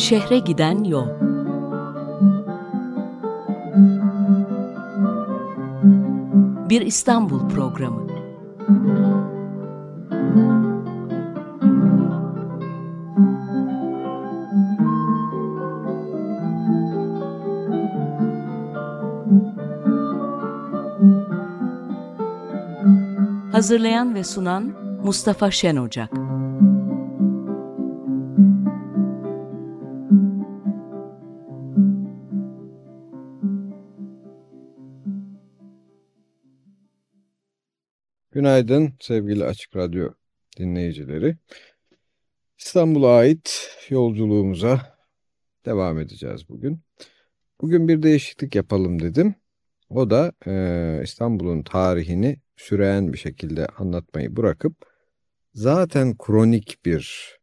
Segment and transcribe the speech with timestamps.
[0.00, 1.06] Şehre giden yol.
[6.68, 8.06] Bir İstanbul programı.
[23.52, 24.72] Hazırlayan ve sunan
[25.04, 26.19] Mustafa Şen Ocak.
[38.60, 40.10] Günaydın sevgili Açık Radyo
[40.58, 41.36] dinleyicileri.
[42.58, 44.98] İstanbul'a ait yolculuğumuza
[45.66, 46.80] devam edeceğiz bugün.
[47.60, 49.34] Bugün bir değişiklik yapalım dedim.
[49.90, 54.76] O da e, İstanbul'un tarihini süreyen bir şekilde anlatmayı bırakıp
[55.54, 57.34] zaten kronik bir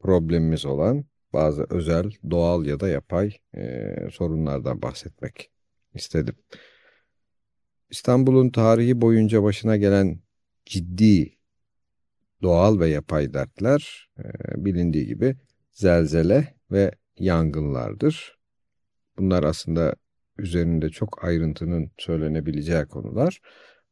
[0.00, 5.50] problemimiz olan bazı özel, doğal ya da yapay e, sorunlardan bahsetmek
[5.94, 6.34] istedim.
[7.90, 10.23] İstanbul'un tarihi boyunca başına gelen
[10.66, 11.38] ciddi
[12.42, 14.24] doğal ve yapay dertler e,
[14.64, 15.36] bilindiği gibi
[15.72, 18.38] zelzele ve yangınlardır.
[19.18, 19.94] Bunlar aslında
[20.38, 23.40] üzerinde çok ayrıntının söylenebileceği konular.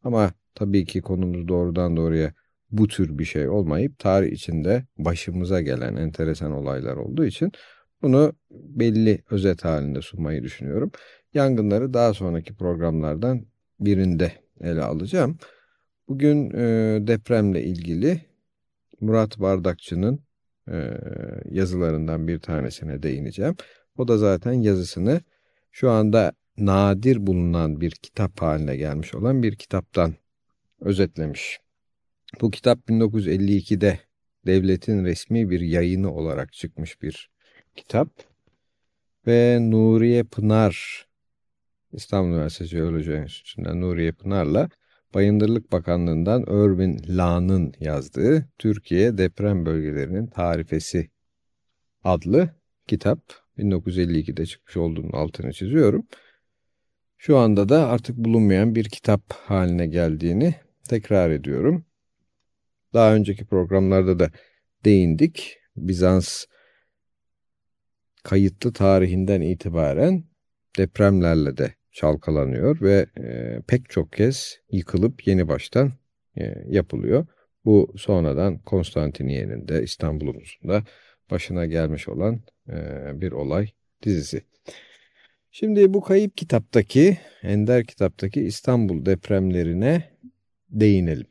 [0.05, 2.33] Ama tabii ki konumuz doğrudan doğruya
[2.71, 7.53] bu tür bir şey olmayıp tarih içinde başımıza gelen enteresan olaylar olduğu için
[8.03, 10.91] bunu belli özet halinde sunmayı düşünüyorum.
[11.35, 13.47] Yangınları daha sonraki programlardan
[13.81, 15.39] birinde ele alacağım.
[16.13, 18.21] Bugün e, depremle ilgili
[19.01, 20.21] Murat Bardakçı'nın
[20.69, 20.91] e,
[21.51, 23.57] yazılarından bir tanesine değineceğim.
[23.99, 25.21] O da zaten yazısını
[25.71, 30.15] şu anda nadir bulunan bir kitap haline gelmiş olan bir kitaptan
[30.81, 31.61] özetlemiş.
[32.41, 34.01] Bu kitap 1952'de
[34.47, 37.31] devletin resmi bir yayını olarak çıkmış bir
[37.77, 38.09] kitap.
[39.27, 41.07] Ve Nuriye Pınar,
[41.93, 44.69] İstanbul Üniversitesi Jeoloji Enstitüsü'nden Nuriye Pınar'la
[45.15, 51.11] Bayındırlık Bakanlığı'ndan Irvin La'nın yazdığı Türkiye Deprem Bölgelerinin Tarifesi
[52.05, 52.51] adlı
[52.87, 53.19] kitap
[53.59, 56.07] 1952'de çıkmış olduğunun altını çiziyorum.
[57.19, 60.55] Şu anda da artık bulunmayan bir kitap haline geldiğini
[60.89, 61.85] tekrar ediyorum.
[62.95, 64.31] Daha önceki programlarda da
[64.85, 65.59] değindik.
[65.77, 66.45] Bizans
[68.23, 70.25] kayıtlı tarihinden itibaren
[70.79, 75.93] depremlerle de çalkalanıyor ve e, pek çok kez yıkılıp yeni baştan
[76.37, 77.27] e, yapılıyor.
[77.65, 80.83] Bu sonradan Konstantiniye'nin de İstanbul'umuzun da
[81.31, 82.77] başına gelmiş olan e,
[83.21, 83.69] bir olay
[84.03, 84.43] dizisi.
[85.51, 90.05] Şimdi bu kayıp kitaptaki, Ender kitaptaki İstanbul depremlerine
[90.71, 91.27] değinelim.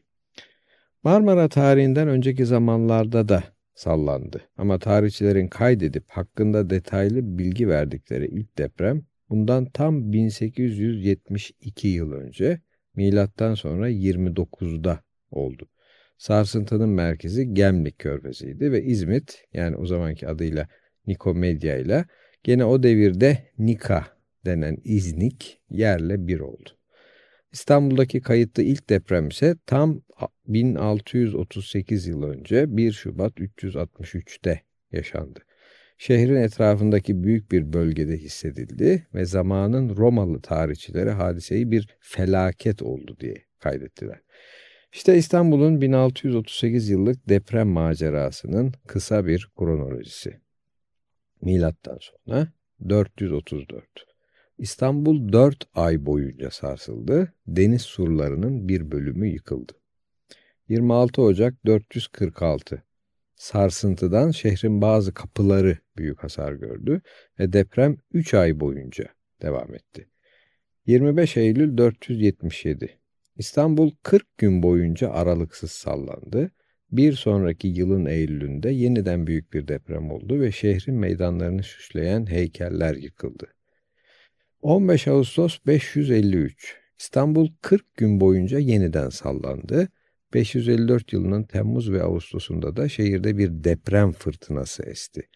[1.03, 4.41] Marmara tarihinden önceki zamanlarda da sallandı.
[4.57, 12.62] Ama tarihçilerin kaydedip hakkında detaylı bilgi verdikleri ilk deprem bundan tam 1872 yıl önce
[12.96, 15.69] milattan sonra 29'da oldu.
[16.18, 20.68] Sarsıntının merkezi Gemlik Körfezi'ydi ve İzmit yani o zamanki adıyla
[21.08, 22.06] Nikomedya ile
[22.44, 24.08] gene o devirde Nika
[24.46, 26.69] denen İznik yerle bir oldu.
[27.52, 30.02] İstanbul'daki kayıtlı ilk deprem ise tam
[30.48, 34.62] 1638 yıl önce 1 Şubat 363'te
[34.92, 35.40] yaşandı.
[36.01, 43.35] Şehrin etrafındaki büyük bir bölgede hissedildi ve zamanın Romalı tarihçileri hadiseyi bir felaket oldu diye
[43.59, 44.22] kaydettiler.
[44.94, 50.41] İşte İstanbul'un 1638 yıllık deprem macerasının kısa bir kronolojisi.
[51.41, 52.47] Milattan sonra
[52.89, 53.85] 434.
[54.57, 57.33] İstanbul 4 ay boyunca sarsıldı.
[57.47, 59.73] Deniz surlarının bir bölümü yıkıldı.
[60.69, 62.83] 26 Ocak 446.
[63.35, 67.02] Sarsıntıdan şehrin bazı kapıları büyük hasar gördü
[67.40, 69.06] ve deprem 3 ay boyunca
[69.41, 70.07] devam etti.
[70.85, 72.97] 25 Eylül 477.
[73.38, 76.51] İstanbul 40 gün boyunca aralıksız sallandı.
[76.91, 83.48] Bir sonraki yılın Eylül'ünde yeniden büyük bir deprem oldu ve şehrin meydanlarını süsleyen heykeller yıkıldı.
[84.62, 89.88] 15 Ağustos 553 İstanbul 40 gün boyunca yeniden sallandı.
[90.33, 95.30] 554 yılının Temmuz ve Ağustos'unda da şehirde bir deprem fırtınası esti.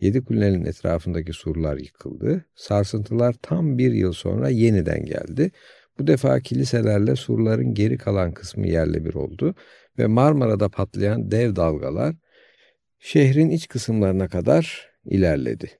[0.00, 2.44] Yedi kulenin etrafındaki surlar yıkıldı.
[2.54, 5.50] Sarsıntılar tam bir yıl sonra yeniden geldi.
[5.98, 9.54] Bu defa kiliselerle surların geri kalan kısmı yerle bir oldu
[9.98, 12.14] ve Marmara'da patlayan dev dalgalar
[12.98, 15.70] şehrin iç kısımlarına kadar ilerledi.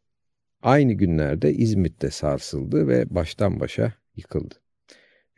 [0.63, 4.55] Aynı günlerde İzmit'te sarsıldı ve baştan başa yıkıldı.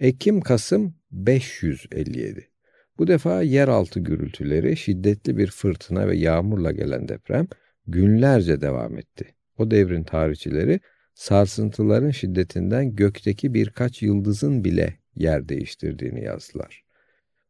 [0.00, 2.50] Ekim-Kasım 557.
[2.99, 7.46] Bu defa yeraltı gürültüleri, şiddetli bir fırtına ve yağmurla gelen deprem
[7.86, 9.34] günlerce devam etti.
[9.58, 10.80] O devrin tarihçileri
[11.14, 16.84] sarsıntıların şiddetinden gökteki birkaç yıldızın bile yer değiştirdiğini yazdılar.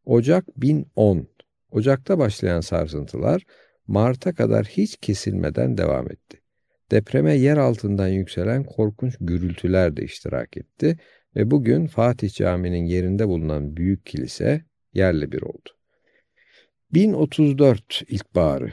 [0.05, 1.29] Ocak 1010.
[1.71, 3.43] Ocakta başlayan sarsıntılar
[3.87, 6.41] Mart'a kadar hiç kesilmeden devam etti.
[6.91, 10.99] Depreme yer altından yükselen korkunç gürültüler de iştirak etti
[11.37, 15.71] ve bugün Fatih Camii'nin yerinde bulunan büyük kilise yerle bir oldu.
[16.95, 18.73] 1034 ilkbaharı.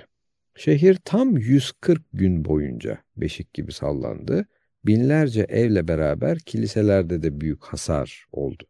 [0.55, 4.45] Şehir tam 140 gün boyunca beşik gibi sallandı.
[4.85, 8.63] Binlerce evle beraber kiliselerde de büyük hasar oldu.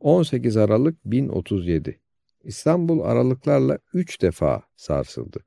[0.00, 2.00] 18 Aralık 1037.
[2.44, 5.38] İstanbul aralıklarla 3 defa sarsıldı.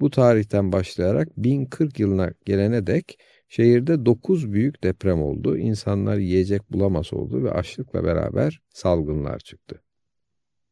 [0.00, 3.18] Bu tarihten başlayarak 1040 yılına gelene dek
[3.48, 5.56] şehirde 9 büyük deprem oldu.
[5.56, 9.82] İnsanlar yiyecek bulamaz oldu ve açlıkla beraber salgınlar çıktı.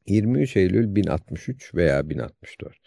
[0.07, 2.82] 23 Eylül 1063 veya 1064.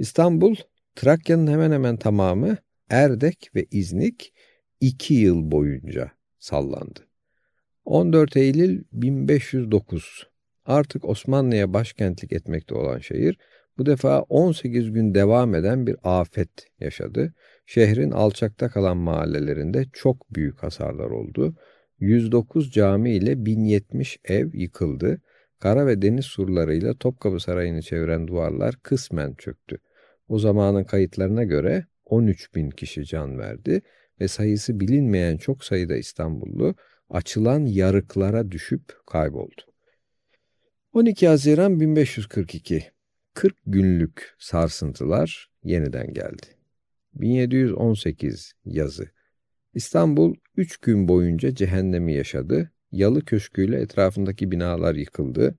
[0.00, 0.54] İstanbul,
[0.96, 2.56] Trakya'nın hemen hemen tamamı
[2.90, 4.32] Erdek ve İznik
[4.80, 7.00] 2 yıl boyunca sallandı.
[7.84, 10.28] 14 Eylül 1509
[10.64, 13.38] artık Osmanlı'ya başkentlik etmekte olan şehir
[13.78, 17.34] bu defa 18 gün devam eden bir afet yaşadı.
[17.66, 21.54] Şehrin alçakta kalan mahallelerinde çok büyük hasarlar oldu.
[21.98, 25.20] 109 cami ile 1070 ev yıkıldı.
[25.58, 29.78] Kara ve deniz surlarıyla Topkapı Sarayı'nı çeviren duvarlar kısmen çöktü.
[30.30, 33.82] O zamanın kayıtlarına göre 13 bin kişi can verdi
[34.20, 36.74] ve sayısı bilinmeyen çok sayıda İstanbullu
[37.08, 39.62] açılan yarıklara düşüp kayboldu.
[40.92, 42.84] 12 Haziran 1542
[43.34, 46.46] 40 günlük sarsıntılar yeniden geldi.
[47.14, 49.10] 1718 yazı
[49.74, 52.70] İstanbul 3 gün boyunca cehennemi yaşadı.
[52.92, 55.58] Yalı Köşkü'yle etrafındaki binalar yıkıldı.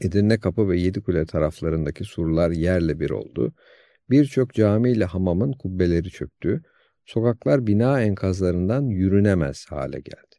[0.00, 3.54] Edirne Kapı ve Yedikule taraflarındaki surlar yerle bir oldu.
[4.12, 6.62] Birçok cami ile hamamın kubbeleri çöktü.
[7.04, 10.36] Sokaklar bina enkazlarından yürünemez hale geldi.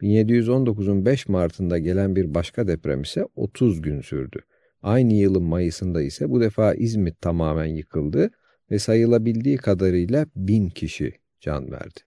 [0.00, 4.40] 1719'un 5 Mart'ında gelen bir başka deprem ise 30 gün sürdü.
[4.82, 8.30] Aynı yılın Mayıs'ında ise bu defa İzmit tamamen yıkıldı
[8.70, 12.00] ve sayılabildiği kadarıyla bin kişi can verdi.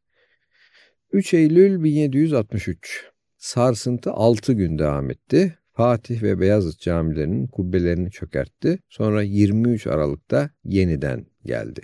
[1.11, 3.05] 3 Eylül 1763
[3.37, 5.57] Sarsıntı 6 gün devam etti.
[5.77, 8.79] Fatih ve Beyazıt camilerinin kubbelerini çökertti.
[8.89, 11.81] Sonra 23 Aralık'ta yeniden geldi.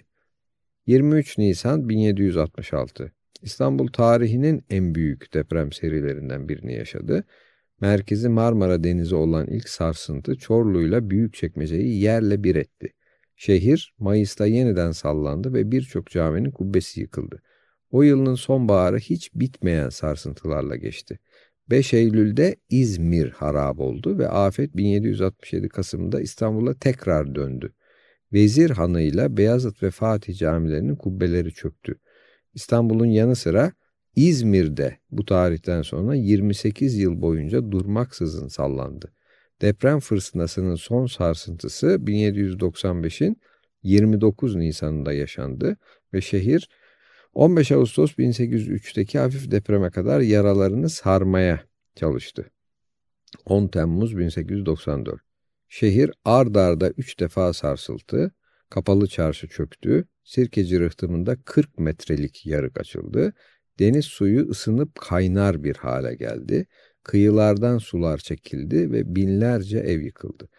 [0.87, 3.11] 23 Nisan 1766
[3.41, 7.23] İstanbul tarihinin en büyük deprem serilerinden birini yaşadı.
[7.81, 12.93] Merkezi Marmara Denizi olan ilk sarsıntı Çorlu'yla Büyükçekmece'yi yerle bir etti.
[13.35, 17.41] Şehir Mayıs'ta yeniden sallandı ve birçok caminin kubbesi yıkıldı.
[17.91, 21.19] O yılın sonbaharı hiç bitmeyen sarsıntılarla geçti.
[21.69, 27.73] 5 Eylül'de İzmir harap oldu ve afet 1767 Kasım'da İstanbul'a tekrar döndü.
[28.33, 31.95] Vezir Hanı ile Beyazıt ve Fatih camilerinin kubbeleri çöktü.
[32.53, 33.71] İstanbul'un yanı sıra
[34.15, 39.13] İzmir'de bu tarihten sonra 28 yıl boyunca durmaksızın sallandı.
[39.61, 43.41] Deprem fırtınasının son sarsıntısı 1795'in
[43.83, 45.77] 29 Nisan'ında yaşandı
[46.13, 46.69] ve şehir
[47.33, 51.63] 15 Ağustos 1803'teki hafif depreme kadar yaralarını sarmaya
[51.95, 52.51] çalıştı.
[53.45, 55.21] 10 Temmuz 1894
[55.69, 58.31] Şehir ard arda 3 defa sarsıldı,
[58.69, 63.33] kapalı çarşı çöktü, Sirkeci rıhtımında 40 metrelik yarık açıldı,
[63.79, 66.65] deniz suyu ısınıp kaynar bir hale geldi,
[67.03, 70.49] kıyılardan sular çekildi ve binlerce ev yıkıldı.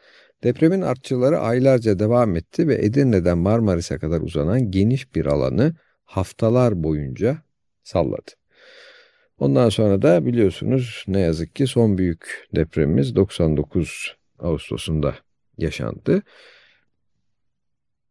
[0.45, 7.39] Depremin artçıları aylarca devam etti ve Edirne'den Marmaris'e kadar uzanan geniş bir alanı haftalar boyunca
[7.83, 8.31] salladı.
[9.39, 15.15] Ondan sonra da biliyorsunuz ne yazık ki son büyük depremimiz 99 Ağustos'unda
[15.59, 16.23] yaşandı.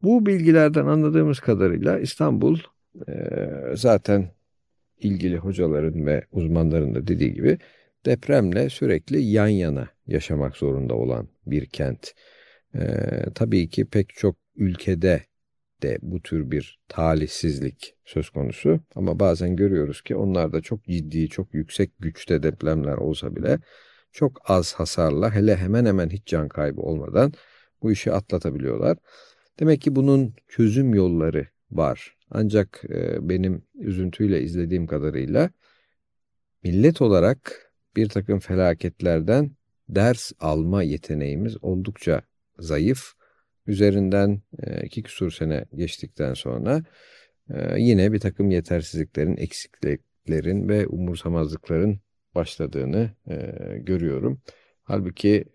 [0.01, 2.59] Bu bilgilerden anladığımız kadarıyla İstanbul
[3.73, 4.31] zaten
[4.97, 7.57] ilgili hocaların ve uzmanların da dediği gibi
[8.05, 12.13] depremle sürekli yan yana yaşamak zorunda olan bir kent.
[13.35, 15.21] Tabii ki pek çok ülkede
[15.82, 18.80] de bu tür bir talihsizlik söz konusu.
[18.96, 23.60] Ama bazen görüyoruz ki onlar da çok ciddi, çok yüksek güçte depremler olsa bile
[24.12, 27.34] çok az hasarla hele hemen hemen hiç can kaybı olmadan
[27.82, 28.98] bu işi atlatabiliyorlar.
[29.60, 32.18] Demek ki bunun çözüm yolları var.
[32.30, 35.50] Ancak e, benim üzüntüyle izlediğim kadarıyla
[36.63, 39.51] millet olarak bir takım felaketlerden
[39.89, 42.22] ders alma yeteneğimiz oldukça
[42.60, 43.13] zayıf.
[43.67, 44.41] Üzerinden
[44.84, 46.84] iki küsur sene geçtikten sonra
[47.77, 52.00] yine bir takım yetersizliklerin, eksikliklerin ve umursamazlıkların
[52.36, 53.12] başladığını
[53.77, 54.41] görüyorum.
[54.84, 55.46] Halbuki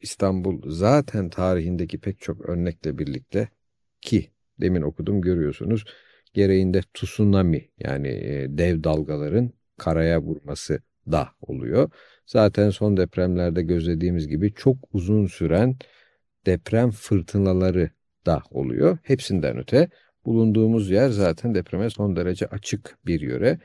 [0.00, 3.48] İstanbul zaten tarihindeki pek çok örnekle birlikte
[4.00, 4.30] ki
[4.60, 5.84] demin okudum görüyorsunuz
[6.34, 8.08] gereğinde tsunami yani
[8.58, 11.90] dev dalgaların karaya vurması da oluyor.
[12.26, 15.76] Zaten son depremlerde gözlediğimiz gibi çok uzun süren
[16.46, 17.90] deprem fırtınaları
[18.26, 18.98] da oluyor.
[19.02, 19.88] Hepsinden öte
[20.24, 23.58] bulunduğumuz yer zaten depreme son derece açık bir yöre.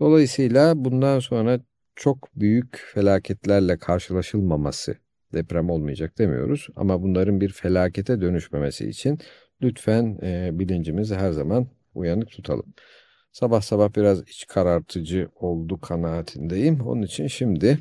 [0.00, 1.60] Dolayısıyla bundan sonra
[1.96, 4.96] çok büyük felaketlerle karşılaşılmaması
[5.32, 9.18] deprem olmayacak demiyoruz ama bunların bir felakete dönüşmemesi için
[9.62, 12.74] lütfen e, bilincimizi her zaman uyanık tutalım.
[13.32, 16.80] Sabah sabah biraz iç karartıcı oldu kanaatindeyim.
[16.80, 17.78] Onun için şimdi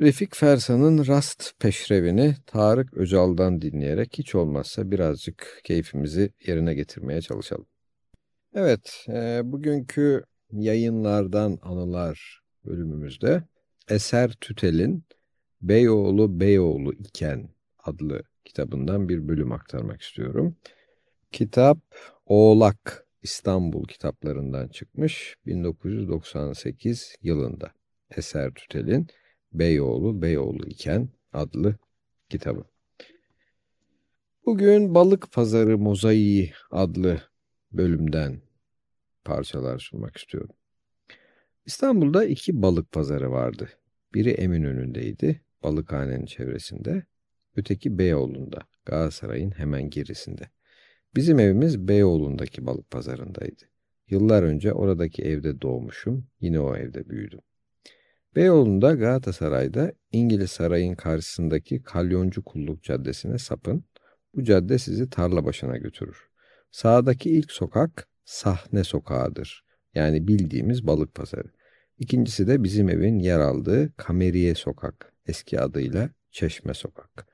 [0.00, 7.66] Refik Fersan'ın Rast Peşrevini Tarık Öcal'dan dinleyerek hiç olmazsa birazcık keyfimizi yerine getirmeye çalışalım.
[8.54, 13.42] Evet, e, bugünkü yayınlardan anılar bölümümüzde
[13.88, 15.04] Eser Tütel'in
[15.62, 17.48] Beyoğlu Beyoğlu iken
[17.84, 20.56] adlı kitabından bir bölüm aktarmak istiyorum.
[21.32, 21.78] Kitap
[22.26, 27.72] Oğlak İstanbul kitaplarından çıkmış 1998 yılında.
[28.16, 29.06] Eser Tütel'in
[29.58, 31.76] Beyoğlu Beyoğlu iken adlı
[32.28, 32.64] kitabı.
[34.46, 37.22] Bugün Balık Pazarı Mozaiği adlı
[37.72, 38.40] bölümden
[39.24, 40.56] parçalar sunmak istiyorum.
[41.66, 43.68] İstanbul'da iki balık pazarı vardı.
[44.14, 47.06] Biri Eminönü'ndeydi, balıkhanenin çevresinde.
[47.56, 50.50] Öteki Beyoğlu'nda, Galatasaray'ın hemen gerisinde.
[51.16, 53.62] Bizim evimiz Beyoğlu'ndaki balık pazarındaydı.
[54.10, 57.40] Yıllar önce oradaki evde doğmuşum, yine o evde büyüdüm.
[58.36, 63.84] Beyoğlu'nda Galatasaray'da İngiliz Sarayı'nın karşısındaki Kalyoncu Kulluk Caddesi'ne sapın.
[64.34, 66.16] Bu cadde sizi tarla başına götürür.
[66.70, 69.64] Sağdaki ilk sokak Sahne Sokağı'dır.
[69.94, 71.48] Yani bildiğimiz balık pazarı.
[71.98, 77.26] İkincisi de bizim evin yer aldığı Kameriye Sokak, eski adıyla Çeşme Sokak.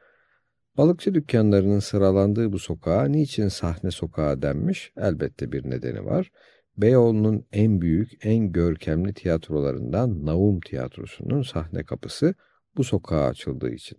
[0.76, 4.92] Balıkçı dükkanlarının sıralandığı bu sokağa niçin Sahne Sokağı denmiş?
[4.97, 6.30] Elbette bir nedeni var.
[6.76, 12.35] Beyoğlu'nun en büyük, en görkemli tiyatrolarından Naum Tiyatrosu'nun sahne kapısı
[12.76, 13.99] bu sokağa açıldığı için.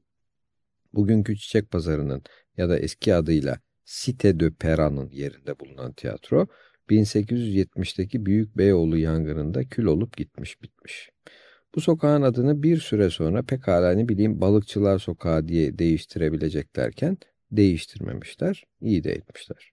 [0.94, 2.24] Bugünkü Çiçek Pazarı'nın
[2.58, 6.48] ya da eski adıyla Cité de Pera'nın yerinde bulunan tiyatro,
[6.90, 11.10] 1870'teki Büyük Beyoğlu yangınında kül olup gitmiş bitmiş.
[11.76, 17.18] Bu sokağın adını bir süre sonra pekala ne bileyim Balıkçılar Sokağı diye değiştirebileceklerken
[17.52, 19.72] değiştirmemişler, iyi de etmişler.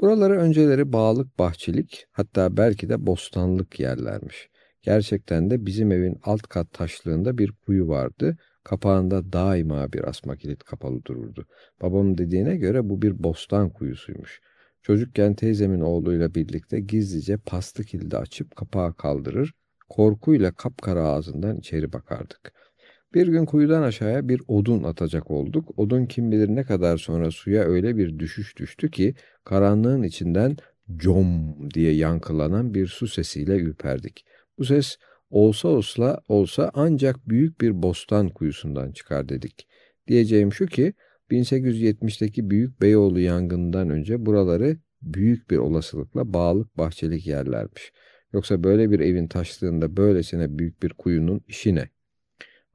[0.00, 4.48] Buraları önceleri bağlık bahçelik hatta belki de bostanlık yerlermiş.
[4.82, 8.36] Gerçekten de bizim evin alt kat taşlığında bir kuyu vardı.
[8.64, 11.46] Kapağında daima bir asma kilit kapalı dururdu.
[11.82, 14.40] Babamın dediğine göre bu bir bostan kuyusuymuş.
[14.82, 19.52] Çocukken teyzemin oğluyla birlikte gizlice paslı kilidi açıp kapağı kaldırır,
[19.88, 22.52] korkuyla kapkara ağzından içeri bakardık.
[23.14, 25.78] Bir gün kuyudan aşağıya bir odun atacak olduk.
[25.78, 29.14] Odun kim bilir ne kadar sonra suya öyle bir düşüş düştü ki
[29.44, 30.56] karanlığın içinden
[30.96, 34.24] com diye yankılanan bir su sesiyle ürperdik.
[34.58, 34.96] Bu ses
[35.30, 39.66] olsa olsa olsa ancak büyük bir bostan kuyusundan çıkar dedik.
[40.08, 40.92] Diyeceğim şu ki
[41.30, 47.92] 1870'teki Büyük Beyoğlu yangından önce buraları büyük bir olasılıkla bağlık bahçelik yerlermiş.
[48.32, 51.88] Yoksa böyle bir evin taştığında böylesine büyük bir kuyunun işi ne?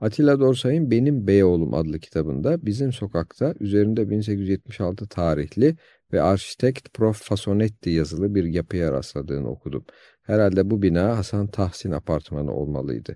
[0.01, 5.75] Atilla Dorsay'ın Benim Beyoğlum adlı kitabında bizim sokakta üzerinde 1876 tarihli
[6.13, 7.21] ve arşitekt Prof.
[7.23, 9.85] Fasonetti yazılı bir yapıya rastladığını okudum.
[10.21, 13.15] Herhalde bu bina Hasan Tahsin apartmanı olmalıydı.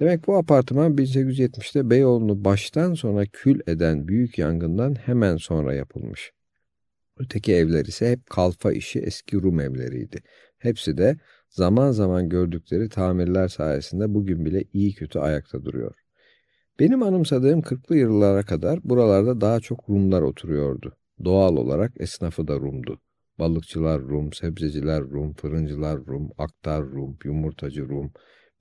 [0.00, 6.32] Demek bu apartman 1870'te Beyoğlu'nu baştan sona kül eden büyük yangından hemen sonra yapılmış.
[7.18, 10.18] Öteki evler ise hep kalfa işi eski Rum evleriydi.
[10.58, 11.16] Hepsi de
[11.48, 16.03] zaman zaman gördükleri tamirler sayesinde bugün bile iyi kötü ayakta duruyor.
[16.78, 20.96] Benim anımsadığım 40'lı yıllara kadar buralarda daha çok Rumlar oturuyordu.
[21.24, 23.00] Doğal olarak esnafı da Rum'du.
[23.38, 28.12] Balıkçılar Rum, sebzeciler Rum, fırıncılar Rum, aktar Rum, yumurtacı Rum.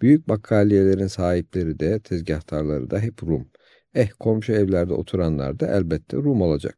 [0.02, 3.50] Büyük bakkaliyelerin sahipleri de, tezgahtarları da hep Rum.
[3.94, 6.78] Eh komşu evlerde oturanlar da elbette Rum olacak.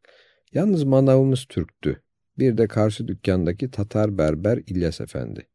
[0.52, 2.02] Yalnız manavımız Türktü.
[2.38, 5.48] Bir de karşı dükkandaki Tatar berber İlyas Efendi.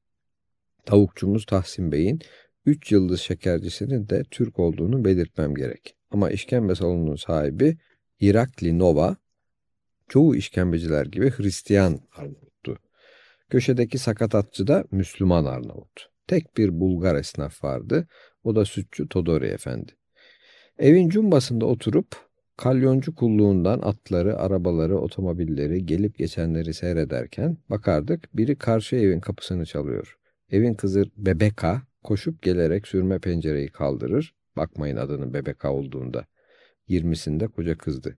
[0.85, 2.19] Tavukçumuz Tahsin Bey'in
[2.65, 5.95] üç yıldız şekercisinin de Türk olduğunu belirtmem gerek.
[6.11, 7.77] Ama işkembe salonunun sahibi
[8.19, 9.15] Irakli Nova,
[10.07, 12.77] çoğu işkembeciler gibi Hristiyan Arnavut'tu.
[13.49, 16.09] Köşedeki sakatatçı da Müslüman Arnavut.
[16.27, 18.07] Tek bir Bulgar esnaf vardı,
[18.43, 19.91] o da sütçü Todori Efendi.
[20.79, 22.07] Evin cumbasında oturup
[22.57, 30.17] kalyoncu kulluğundan atları, arabaları, otomobilleri, gelip geçenleri seyrederken bakardık biri karşı evin kapısını çalıyor.
[30.49, 34.35] Evin kızı Bebeka koşup gelerek sürme pencereyi kaldırır.
[34.57, 36.25] Bakmayın adının Bebeka olduğunda.
[36.87, 38.17] Yirmisinde koca kızdı.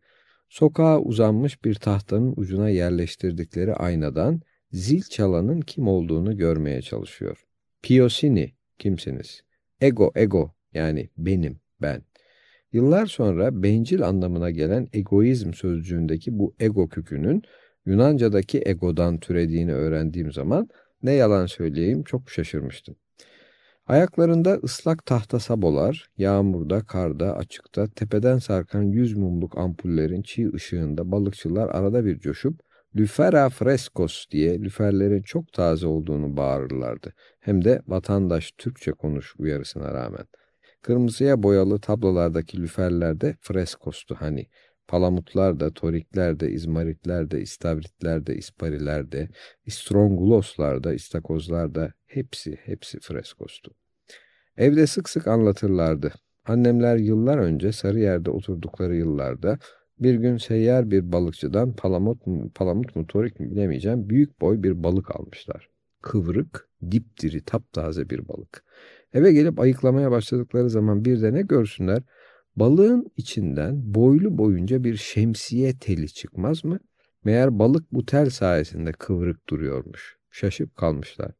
[0.49, 7.45] Sokağa uzanmış bir tahtanın ucuna yerleştirdikleri aynadan zil çalanın kim olduğunu görmeye çalışıyor.
[7.81, 9.43] Piosini kimsiniz?
[9.81, 12.01] Ego, ego yani benim, ben.
[12.73, 17.43] Yıllar sonra bencil anlamına gelen egoizm sözcüğündeki bu ego kökünün
[17.85, 20.69] Yunanca'daki egodan türediğini öğrendiğim zaman
[21.03, 22.95] ne yalan söyleyeyim çok şaşırmıştım.
[23.87, 31.69] Ayaklarında ıslak tahta sabolar, yağmurda, karda, açıkta, tepeden sarkan yüz mumluk ampullerin çiğ ışığında balıkçılar
[31.69, 32.59] arada bir coşup
[32.95, 37.13] Lüfera frescos diye lüferlerin çok taze olduğunu bağırırlardı.
[37.39, 40.25] Hem de vatandaş Türkçe konuş uyarısına rağmen.
[40.81, 44.47] Kırmızıya boyalı tablolardaki lüferler de freskostu hani.
[44.87, 49.29] Palamutlar da, torikler de, izmaritler de, istavritler de, ispariler de,
[49.65, 53.71] istronguloslar da, istakozlar da hepsi, hepsi freskostu.
[54.57, 56.13] Evde sık sık anlatırlardı.
[56.45, 59.59] Annemler yıllar önce Sarıyer'de oturdukları yıllarda
[59.99, 64.83] bir gün seyyar bir balıkçıdan palamut mu, palamut mu torik mi bilemeyeceğim büyük boy bir
[64.83, 65.69] balık almışlar.
[66.01, 68.63] Kıvrık, dipdiri, taptaze bir balık.
[69.13, 72.03] Eve gelip ayıklamaya başladıkları zaman bir de ne görsünler?
[72.55, 76.79] Balığın içinden boylu boyunca bir şemsiye teli çıkmaz mı?
[77.23, 80.17] Meğer balık bu tel sayesinde kıvrık duruyormuş.
[80.31, 81.31] Şaşıp kalmışlar.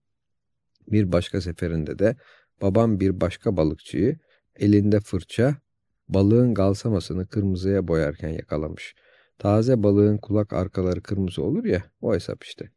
[0.88, 2.15] Bir başka seferinde de
[2.62, 4.17] babam bir başka balıkçıyı
[4.55, 5.55] elinde fırça
[6.10, 8.96] balığın galsamasını kırmızıya boyarken yakalamış.
[9.38, 12.70] Taze balığın kulak arkaları kırmızı olur ya o hesap işte.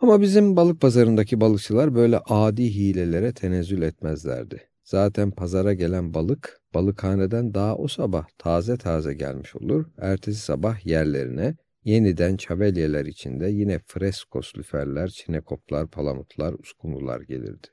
[0.00, 4.68] Ama bizim balık pazarındaki balıkçılar böyle adi hilelere tenezzül etmezlerdi.
[4.84, 9.86] Zaten pazara gelen balık balıkhaneden daha o sabah taze taze gelmiş olur.
[9.98, 17.66] Ertesi sabah yerlerine yeniden çavelyeler içinde yine freskos lüferler, çinekoplar, palamutlar, uskumrular gelirdi.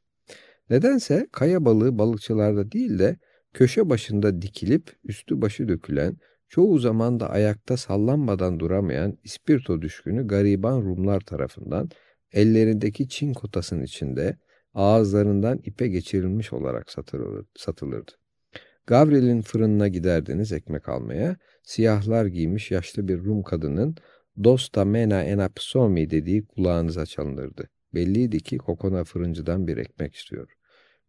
[0.70, 3.18] Nedense kaya balığı balıkçılarda değil de
[3.54, 6.18] köşe başında dikilip üstü başı dökülen,
[6.50, 11.90] çoğu zaman da ayakta sallanmadan duramayan ispirto düşkünü gariban Rumlar tarafından
[12.32, 14.38] ellerindeki Çin kotasının içinde
[14.74, 16.92] ağızlarından ipe geçirilmiş olarak
[17.56, 18.21] satılırdı.
[18.88, 23.96] Gavril'in fırınına giderdiniz ekmek almaya, siyahlar giymiş yaşlı bir Rum kadının
[24.44, 27.70] Dosta mena enapsomi dediği kulağınıza çalınırdı.
[27.94, 30.54] Belliydi ki kokona fırıncıdan bir ekmek istiyor.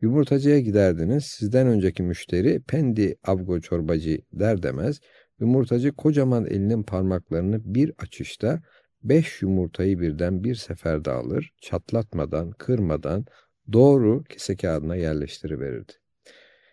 [0.01, 5.01] Yumurtacıya giderdiniz, sizden önceki müşteri pendi avgo çorbacı der demez,
[5.41, 8.63] yumurtacı kocaman elinin parmaklarını bir açışta
[9.03, 13.25] beş yumurtayı birden bir seferde alır, çatlatmadan, kırmadan
[13.73, 16.02] doğru kese kağıdına yerleştiriverirdi.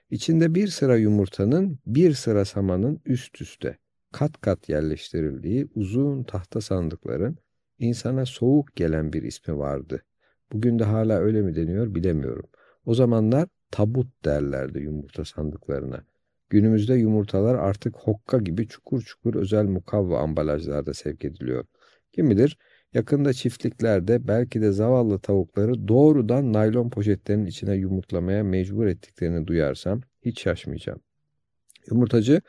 [0.09, 3.77] İçinde bir sıra yumurtanın, bir sıra samanın üst üste,
[4.11, 7.37] kat kat yerleştirildiği uzun tahta sandıkların
[7.79, 10.03] insana soğuk gelen bir ismi vardı.
[10.51, 12.49] Bugün de hala öyle mi deniyor bilemiyorum.
[12.85, 16.03] O zamanlar tabut derlerdi yumurta sandıklarına.
[16.49, 21.65] Günümüzde yumurtalar artık hokka gibi çukur çukur özel mukavva ambalajlarda sevk ediliyor.
[22.11, 22.57] Kim bilir
[22.93, 30.41] yakında çiftliklerde belki de zavallı tavukları doğrudan naylon poşetlerin içine yumurtlamaya mecbur ettiklerini duyarsam hiç
[30.41, 30.99] şaşmayacağım.
[31.91, 32.41] Yumurtacı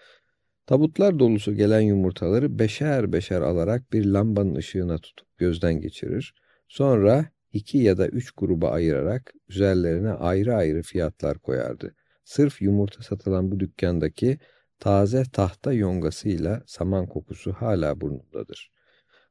[0.66, 6.34] tabutlar dolusu gelen yumurtaları beşer beşer alarak bir lambanın ışığına tutup gözden geçirir.
[6.68, 11.94] Sonra iki ya da üç gruba ayırarak üzerlerine ayrı ayrı fiyatlar koyardı.
[12.24, 14.38] Sırf yumurta satılan bu dükkandaki
[14.78, 18.70] taze tahta yongasıyla saman kokusu hala burnundadır.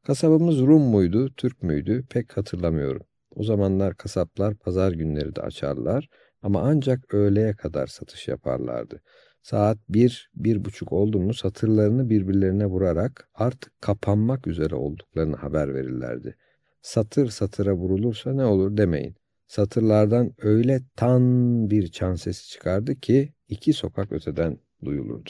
[0.04, 3.02] Kasabımız Rum muydu, Türk müydü pek hatırlamıyorum.
[3.36, 6.10] O zamanlar kasaplar pazar günleri de açarlar
[6.42, 9.02] ama ancak öğleye kadar satış yaparlardı.
[9.42, 16.36] Saat bir, bir buçuk oldu mu satırlarını birbirlerine vurarak artık kapanmak üzere olduklarını haber verirlerdi.
[16.82, 19.16] Satır satıra vurulursa ne olur demeyin.
[19.48, 21.24] Satırlardan öyle tan
[21.70, 25.30] bir çan sesi çıkardı ki iki sokak öteden duyulurdu.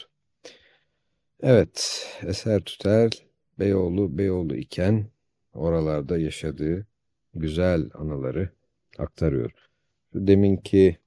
[1.41, 3.28] Evet, Eser Tüter
[3.59, 5.05] Beyoğlu Beyoğlu iken
[5.53, 6.87] oralarda yaşadığı
[7.33, 8.49] güzel anıları
[8.97, 9.51] aktarıyor.
[10.13, 10.97] Şu deminki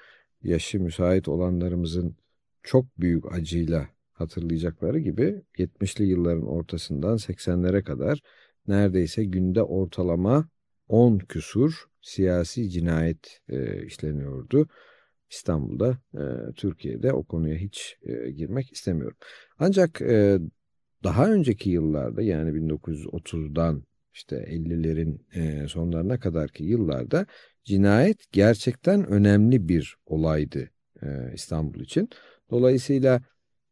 [0.44, 2.16] yaşı müsait olanlarımızın
[2.64, 8.22] çok büyük acıyla hatırlayacakları gibi 70'li yılların ortasından 80'lere kadar
[8.68, 10.50] neredeyse günde ortalama
[10.88, 14.68] 10 küsur siyasi cinayet e, işleniyordu.
[15.32, 19.18] İstanbul'da, e, Türkiye'de o konuya hiç e, girmek istemiyorum.
[19.60, 20.40] Ancak e,
[21.04, 27.26] daha önceki yıllarda yani 1930'dan işte 50'lerin e, sonlarına kadarki yıllarda
[27.64, 30.70] cinayet gerçekten önemli bir olaydı
[31.04, 32.10] e, İstanbul için.
[32.50, 33.22] Dolayısıyla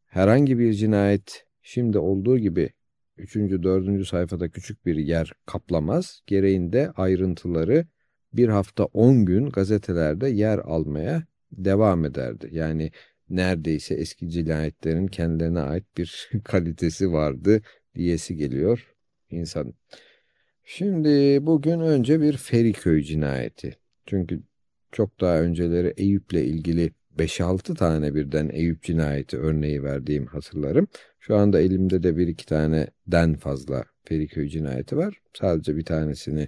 [0.05, 2.69] herhangi bir cinayet şimdi olduğu gibi
[3.17, 3.35] 3.
[3.35, 4.07] 4.
[4.07, 6.21] sayfada küçük bir yer kaplamaz.
[6.27, 7.87] Gereğinde ayrıntıları
[8.33, 12.49] bir hafta 10 gün gazetelerde yer almaya devam ederdi.
[12.51, 12.91] Yani
[13.29, 17.61] neredeyse eski cinayetlerin kendilerine ait bir kalitesi vardı
[17.95, 18.95] diyesi geliyor
[19.29, 19.73] insan.
[20.63, 23.77] Şimdi bugün önce bir Feriköy cinayeti.
[24.05, 24.39] Çünkü
[24.91, 30.87] çok daha önceleri Eyüp'le ilgili 5-6 tane birden Eyüp cinayeti örneği verdiğim hatırlarım.
[31.19, 35.21] Şu anda elimde de bir iki tane den fazla Feriköy cinayeti var.
[35.33, 36.47] Sadece bir tanesini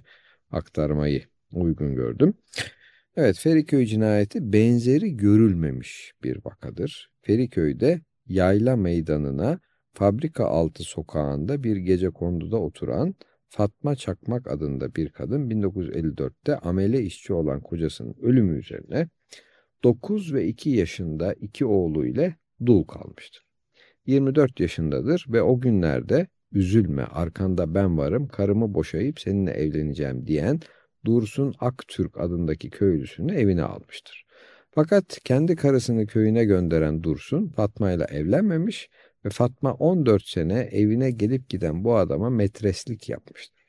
[0.50, 2.34] aktarmayı uygun gördüm.
[3.16, 7.10] Evet Feriköy cinayeti benzeri görülmemiş bir vakadır.
[7.22, 9.60] Feriköy'de yayla meydanına
[9.92, 13.14] fabrika altı sokağında bir gece konduda oturan
[13.48, 19.08] Fatma Çakmak adında bir kadın 1954'te amele işçi olan kocasının ölümü üzerine
[19.84, 23.46] 9 ve 2 yaşında iki oğlu ile dul kalmıştır.
[24.06, 30.60] 24 yaşındadır ve o günlerde üzülme arkanda ben varım karımı boşayıp seninle evleneceğim diyen
[31.04, 34.24] Dursun Aktürk adındaki köylüsünü evine almıştır.
[34.70, 38.90] Fakat kendi karısını köyüne gönderen Dursun Fatma ile evlenmemiş
[39.24, 43.62] ve Fatma 14 sene evine gelip giden bu adama metreslik yapmıştır.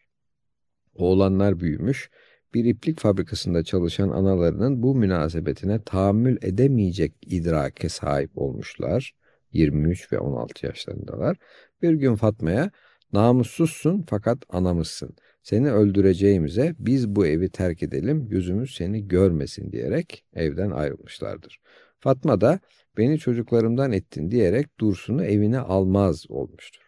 [0.96, 2.10] Oğlanlar büyümüş,
[2.54, 9.14] bir iplik fabrikasında çalışan analarının bu münasebetine tahammül edemeyecek idrake sahip olmuşlar.
[9.54, 11.38] 23 ve 16 yaşlarındalar.
[11.82, 12.72] Bir gün Fatma'ya
[13.14, 15.16] namussuzsun fakat anamızsın.
[15.44, 21.60] Seni öldüreceğimize biz bu evi terk edelim, yüzümüz seni görmesin diyerek evden ayrılmışlardır.
[22.00, 22.60] Fatma da
[22.98, 26.82] beni çocuklarımdan ettin diyerek Dursun'u evine almaz olmuştur.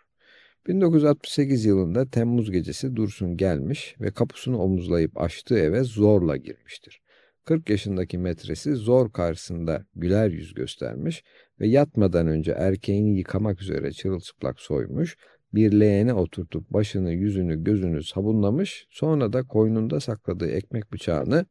[0.67, 7.01] 1968 yılında Temmuz gecesi Dursun gelmiş ve kapısını omuzlayıp açtığı eve zorla girmiştir.
[7.45, 11.23] 40 yaşındaki metresi zor karşısında güler yüz göstermiş
[11.59, 15.17] ve yatmadan önce erkeğini yıkamak üzere çırılçıplak soymuş,
[15.55, 21.45] bir leğene oturtup başını, yüzünü, gözünü sabunlamış, sonra da koynunda sakladığı ekmek bıçağını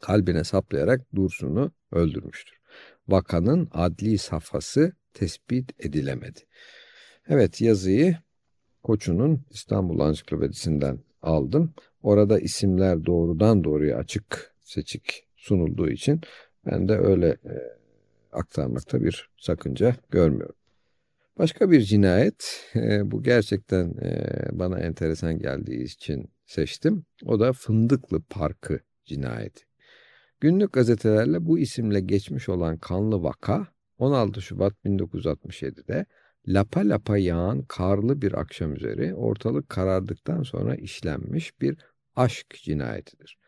[0.00, 2.60] kalbine saplayarak Dursun'u öldürmüştür.
[3.08, 6.40] Vakanın adli safhası tespit edilemedi.
[7.28, 8.16] Evet yazıyı
[8.82, 11.74] Koçu'nun İstanbul Ansiklopedisinden aldım.
[12.02, 16.20] Orada isimler doğrudan doğruya açık seçik sunulduğu için
[16.66, 17.54] ben de öyle e,
[18.32, 20.59] aktarmakta bir sakınca görmüyorum.
[21.40, 27.04] Başka bir cinayet, e, bu gerçekten e, bana enteresan geldiği için seçtim.
[27.24, 29.64] O da Fındıklı Parkı cinayeti.
[30.40, 33.66] Günlük gazetelerle bu isimle geçmiş olan kanlı vaka
[33.98, 36.06] 16 Şubat 1967'de
[36.46, 41.76] lapa lapa yağan karlı bir akşam üzeri ortalık karardıktan sonra işlenmiş bir
[42.16, 43.38] aşk cinayetidir.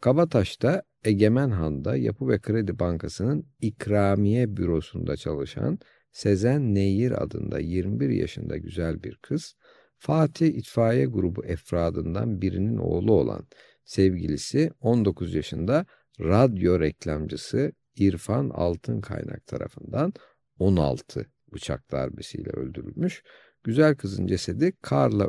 [0.00, 5.78] Kabataş'ta Egemen Han'da Yapı ve Kredi Bankası'nın ikramiye bürosunda çalışan
[6.18, 9.54] Sezen Neyir adında 21 yaşında güzel bir kız,
[9.98, 13.46] Fatih İtfaiye Grubu efradından birinin oğlu olan
[13.84, 15.86] sevgilisi 19 yaşında
[16.20, 20.12] radyo reklamcısı İrfan Altın Kaynak tarafından
[20.58, 23.22] 16 bıçak darbesiyle öldürülmüş.
[23.64, 25.24] Güzel kızın cesedi karla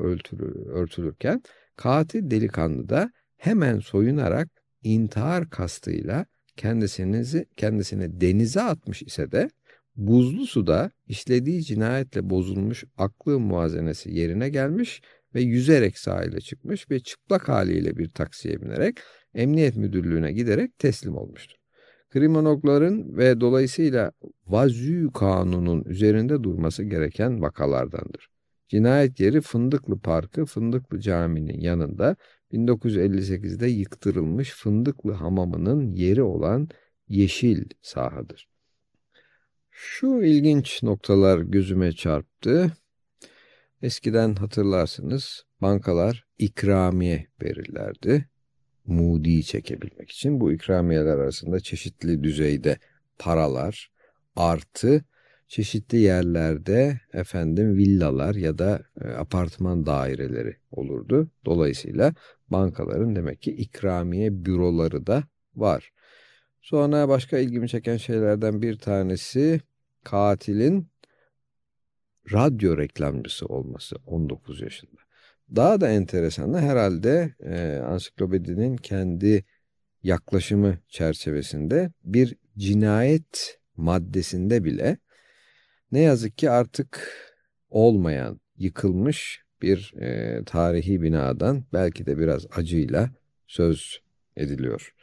[0.69, 1.43] örtülürken
[1.75, 4.49] katil delikanlı da hemen soyunarak
[4.83, 6.25] intihar kastıyla
[6.57, 9.49] kendisini, kendisini denize atmış ise de
[10.07, 15.01] buzlu suda işlediği cinayetle bozulmuş aklı muazenesi yerine gelmiş
[15.35, 18.97] ve yüzerek sahile çıkmış ve çıplak haliyle bir taksiye binerek
[19.33, 21.59] emniyet müdürlüğüne giderek teslim olmuştur
[22.09, 24.11] kriminologların ve dolayısıyla
[24.47, 28.29] vazü kanunun üzerinde durması gereken vakalardandır.
[28.67, 32.15] Cinayet yeri Fındıklı Parkı Fındıklı Camii'nin yanında
[32.53, 36.69] 1958'de yıktırılmış Fındıklı Hamamı'nın yeri olan
[37.07, 38.48] yeşil sahadır.
[39.81, 42.71] Şu ilginç noktalar gözüme çarptı.
[43.81, 48.29] Eskiden hatırlarsınız bankalar ikramiye verirlerdi.
[48.85, 52.77] Moody'yi çekebilmek için bu ikramiyeler arasında çeşitli düzeyde
[53.19, 53.91] paralar
[54.35, 55.03] artı
[55.47, 61.31] çeşitli yerlerde efendim villalar ya da e, apartman daireleri olurdu.
[61.45, 62.13] Dolayısıyla
[62.49, 65.23] bankaların demek ki ikramiye büroları da
[65.55, 65.91] var.
[66.69, 69.61] Sonra başka ilgimi çeken şeylerden bir tanesi
[70.03, 70.87] katilin
[72.33, 75.01] radyo reklamcısı olması 19 yaşında.
[75.55, 79.45] Daha da enteresan da herhalde e, ansiklopedinin kendi
[80.03, 84.97] yaklaşımı çerçevesinde bir cinayet maddesinde bile
[85.91, 87.17] ne yazık ki artık
[87.69, 93.09] olmayan, yıkılmış bir e, tarihi binadan belki de biraz acıyla
[93.47, 94.01] söz
[94.35, 94.93] ediliyor.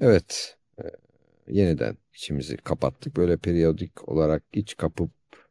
[0.00, 0.82] Evet, e,
[1.48, 3.16] yeniden içimizi kapattık.
[3.16, 5.10] Böyle periyodik olarak iç kapıp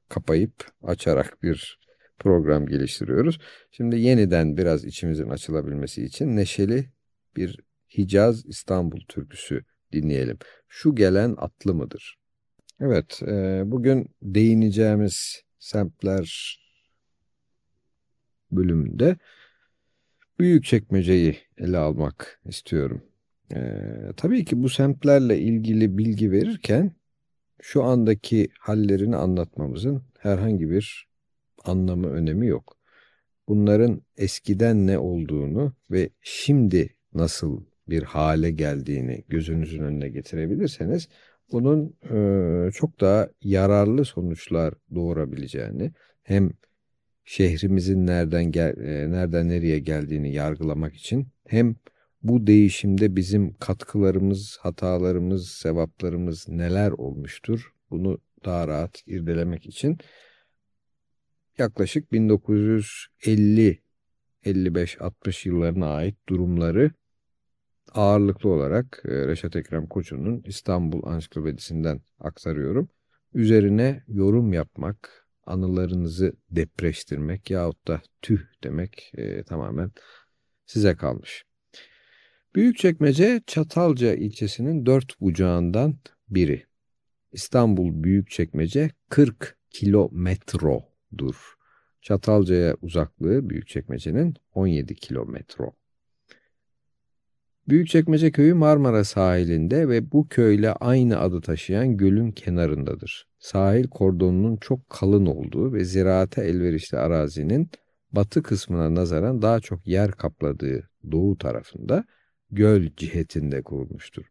[0.10, 1.80] kapayıp açarak bir
[2.20, 3.40] program geliştiriyoruz.
[3.72, 6.90] Şimdi yeniden biraz içimizin açılabilmesi için neşeli
[7.36, 7.60] bir
[7.98, 9.63] Hicaz İstanbul türküsü
[9.94, 10.38] dinleyelim.
[10.68, 12.18] Şu gelen atlı mıdır?
[12.80, 16.58] Evet, e, bugün değineceğimiz semtler
[18.52, 19.18] bölümünde
[20.40, 23.07] büyük çekmeceyi ele almak istiyorum.
[23.55, 23.60] E,
[24.17, 26.91] tabii ki bu semtlerle ilgili bilgi verirken
[27.62, 31.07] şu andaki hallerini anlatmamızın herhangi bir
[31.65, 32.77] anlamı, önemi yok.
[33.47, 41.07] Bunların eskiden ne olduğunu ve şimdi nasıl bir hale geldiğini gözünüzün önüne getirebilirseniz
[41.51, 45.91] bunun e, çok daha yararlı sonuçlar doğurabileceğini
[46.23, 46.51] hem
[47.25, 51.75] şehrimizin nereden gel, e, nereden nereye geldiğini yargılamak için hem
[52.23, 59.97] bu değişimde bizim katkılarımız, hatalarımız, sevaplarımız neler olmuştur bunu daha rahat irdelemek için
[61.58, 63.82] yaklaşık 1950
[64.45, 66.91] 55-60 yıllarına ait durumları
[67.93, 72.89] ağırlıklı olarak e, Reşat Ekrem Koçu'nun İstanbul Ansiklopedisinden aktarıyorum.
[73.34, 79.91] Üzerine yorum yapmak, anılarınızı depreştirmek yahut da tüh demek e, tamamen
[80.65, 81.46] size kalmış.
[82.55, 85.97] Büyükçekmece Çatalca ilçesinin dört bucağından
[86.29, 86.63] biri.
[87.31, 91.36] İstanbul Büyükçekmece 40 kilometrodur.
[92.01, 95.73] Çatalca'ya uzaklığı Büyükçekmece'nin 17 kilometro.
[97.69, 103.27] Büyükçekmece köyü Marmara sahilinde ve bu köyle aynı adı taşıyan gölün kenarındadır.
[103.39, 107.69] Sahil kordonunun çok kalın olduğu ve ziraate elverişli arazinin
[108.12, 112.03] batı kısmına nazaran daha çok yer kapladığı doğu tarafında
[112.51, 114.25] göl cihetinde kurulmuştur.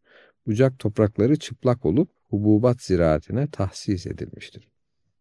[0.46, 4.68] Bucak toprakları çıplak olup hububat ziraatine tahsis edilmiştir.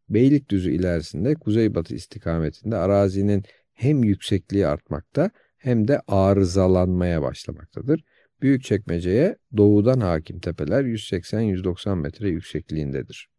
[0.09, 8.03] Beylikdüzü ilerisinde kuzeybatı istikametinde arazinin hem yüksekliği artmakta hem de arızalanmaya başlamaktadır.
[8.41, 13.29] Büyükçekmece'ye doğudan hakim tepeler 180-190 metre yüksekliğindedir.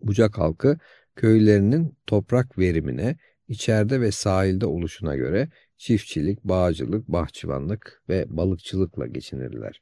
[0.00, 0.78] Bucak halkı
[1.16, 3.16] köylerinin toprak verimine,
[3.48, 9.80] içeride ve sahilde oluşuna göre çiftçilik, bağcılık, bahçıvanlık ve balıkçılıkla geçinirler.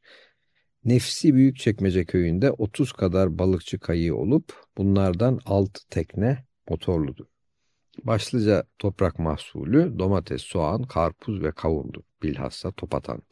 [0.85, 7.27] Nefsi Büyükçekmece köyünde 30 kadar balıkçı kayığı olup bunlardan 6 tekne motorludur.
[8.05, 12.03] Başlıca toprak mahsulü domates, soğan, karpuz ve kavundur.
[12.23, 13.23] Bilhassa topatan.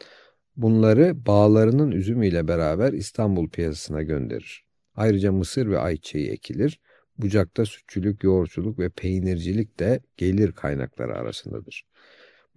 [0.57, 4.65] Bunları bağlarının üzümüyle beraber İstanbul piyasasına gönderir.
[4.95, 6.81] Ayrıca mısır ve ayçiçeği ekilir.
[7.19, 11.85] Bucakta sütçülük, yoğurtçuluk ve peynircilik de gelir kaynakları arasındadır.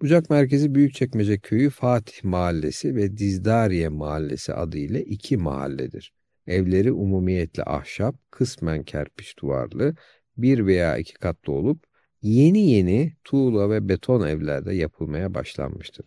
[0.04, 6.12] Bucak merkezi Büyükçekmece Köyü Fatih Mahallesi ve Dizdariye Mahallesi adıyla iki mahalledir.
[6.46, 9.94] Evleri umumiyetle ahşap, kısmen kerpiç duvarlı,
[10.36, 11.84] bir veya iki katlı olup
[12.22, 16.06] yeni yeni tuğla ve beton evlerde yapılmaya başlanmıştır.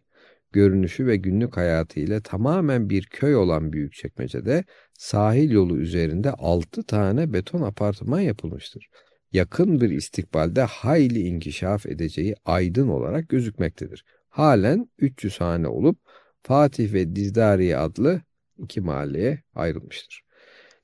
[0.51, 7.33] Görünüşü ve günlük hayatı ile tamamen bir köy olan Büyükçekmece'de sahil yolu üzerinde 6 tane
[7.33, 8.89] beton apartman yapılmıştır.
[9.33, 14.05] Yakın bir istikbalde hayli inkişaf edeceği aydın olarak gözükmektedir.
[14.29, 15.99] Halen 300 hane olup
[16.43, 18.21] Fatih ve Dizdariye adlı
[18.57, 20.21] iki mahalleye ayrılmıştır.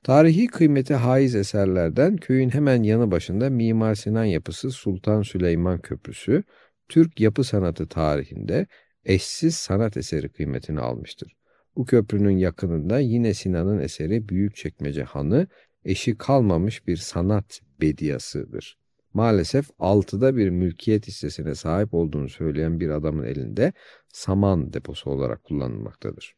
[0.02, 6.44] Tarihi kıymeti haiz eserlerden köyün hemen yanı başında Mimar Sinan yapısı Sultan Süleyman Köprüsü,
[6.88, 8.66] Türk yapı sanatı tarihinde
[9.04, 11.36] eşsiz sanat eseri kıymetini almıştır.
[11.76, 15.46] Bu köprünün yakınında yine Sinan'ın eseri Büyükçekmece Hanı,
[15.84, 18.78] eşi kalmamış bir sanat bediyasıdır.
[19.14, 23.72] Maalesef altıda bir mülkiyet hissesine sahip olduğunu söyleyen bir adamın elinde
[24.08, 26.34] saman deposu olarak kullanılmaktadır.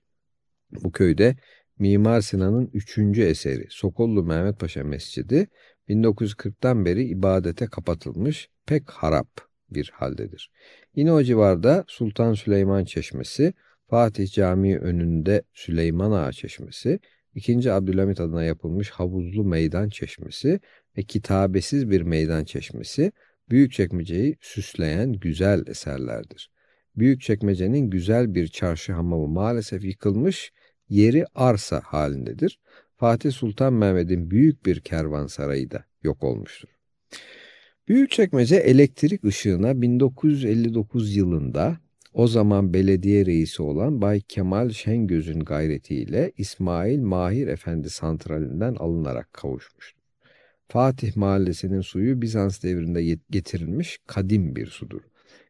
[0.71, 1.37] Bu köyde
[1.79, 5.49] Mimar Sinan'ın üçüncü eseri Sokollu Mehmet Paşa Mescidi
[5.89, 9.29] 1940'tan beri ibadete kapatılmış pek harap
[9.71, 10.51] bir haldedir.
[10.95, 13.55] Yine o civarda Sultan Süleyman Çeşmesi,
[13.91, 17.01] Fatih Camii önünde Süleyman Ağa Çeşmesi,
[17.35, 17.73] 2.
[17.73, 20.61] Abdülhamit adına yapılmış havuzlu meydan çeşmesi
[20.99, 23.13] ve kitabesiz bir meydan çeşmesi
[23.51, 26.51] Büyükçekmece'yi süsleyen güzel eserlerdir.
[26.97, 30.53] Büyükçekmece'nin güzel bir çarşı hamamı maalesef yıkılmış,
[30.89, 32.61] yeri arsa halindedir.
[32.97, 36.69] Fatih Sultan Mehmet'in büyük bir kervansarayı da yok olmuştur.
[37.89, 41.79] Büyükçekmece elektrik ışığına 1959 yılında
[42.13, 49.96] o zaman belediye reisi olan Bay Kemal Şengöz'ün gayretiyle İsmail Mahir Efendi santralinden alınarak kavuşmuştur.
[50.69, 55.01] Fatih Mahallesi'nin suyu Bizans devrinde getirilmiş kadim bir sudur.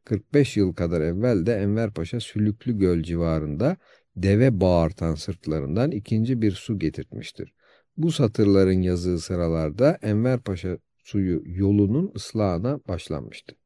[0.05, 3.77] 45 yıl kadar evvel de Enver Paşa Sülüklü Göl civarında
[4.17, 7.55] deve bağırtan sırtlarından ikinci bir su getirtmiştir.
[7.97, 13.57] Bu satırların yazığı sıralarda Enver Paşa suyu yolunun ıslahına başlanmıştı.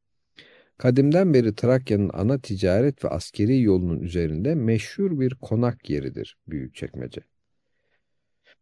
[0.79, 7.21] Kadimden beri Trakya'nın ana ticaret ve askeri yolunun üzerinde meşhur bir konak yeridir Büyükçekmece.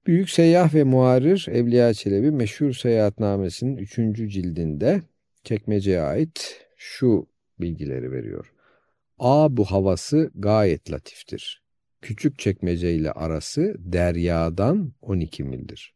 [0.06, 3.94] Büyük seyyah ve muharir Evliya Çelebi meşhur seyahatnamesinin 3.
[4.32, 5.02] cildinde
[5.44, 7.26] çekmeceye ait şu
[7.60, 8.52] bilgileri veriyor.
[9.18, 11.62] A bu havası gayet latiftir.
[12.00, 15.94] Küçük çekmece ile arası deryadan 12 mildir.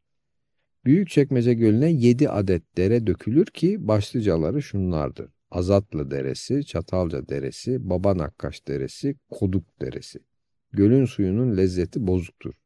[0.84, 5.30] Büyük çekmece gölüne 7 adet dere dökülür ki başlıcaları şunlardır.
[5.50, 10.18] Azatlı Deresi, Çatalca Deresi, Baba Nakkaş Deresi, Koduk Deresi.
[10.72, 12.61] Gölün suyunun lezzeti bozuktur.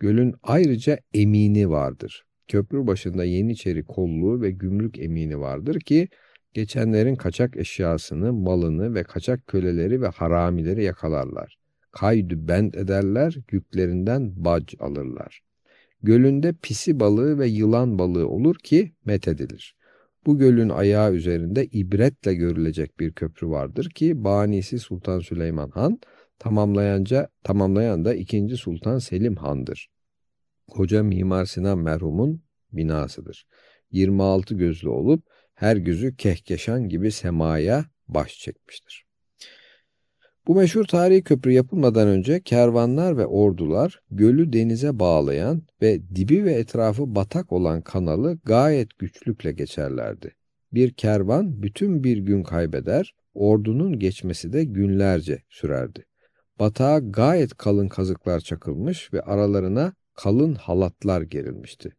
[0.00, 2.24] Gölün ayrıca emini vardır.
[2.48, 6.08] Köprü başında Yeniçeri kolluğu ve gümrük emini vardır ki
[6.54, 11.58] geçenlerin kaçak eşyasını, malını ve kaçak köleleri ve haramileri yakalarlar.
[11.92, 15.40] Kaydü bend ederler, yüklerinden bac alırlar.
[16.02, 19.76] Gölünde pisi balığı ve yılan balığı olur ki methedilir.
[20.26, 26.00] Bu gölün ayağı üzerinde ibretle görülecek bir köprü vardır ki banisi Sultan Süleyman Han
[26.38, 28.56] tamamlayanca tamamlayan da 2.
[28.56, 29.88] Sultan Selim Han'dır.
[30.70, 33.46] Koca Mimar Sinan merhumun binasıdır.
[33.92, 35.24] 26 gözlü olup
[35.54, 39.08] her gözü kehkeşan gibi semaya baş çekmiştir.
[40.46, 46.52] Bu meşhur tarihi köprü yapılmadan önce kervanlar ve ordular gölü denize bağlayan ve dibi ve
[46.52, 50.34] etrafı batak olan kanalı gayet güçlükle geçerlerdi.
[50.72, 56.04] Bir kervan bütün bir gün kaybeder, ordunun geçmesi de günlerce sürerdi.
[56.58, 61.90] Batağa gayet kalın kazıklar çakılmış ve aralarına kalın halatlar gerilmişti.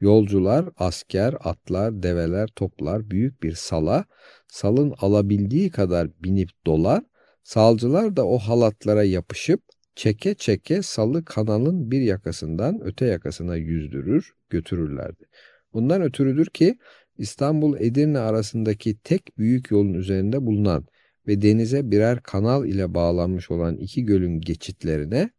[0.00, 4.04] Yolcular, asker, atlar, develer, toplar büyük bir sala,
[4.48, 7.02] salın alabildiği kadar binip dolar,
[7.42, 9.60] salcılar da o halatlara yapışıp
[9.94, 15.24] çeke çeke salı kanalın bir yakasından öte yakasına yüzdürür, götürürlerdi.
[15.72, 16.78] Bundan ötürüdür ki
[17.18, 20.86] İstanbul-Edirne arasındaki tek büyük yolun üzerinde bulunan
[21.26, 25.30] ve denize birer kanal ile bağlanmış olan iki gölün geçitlerine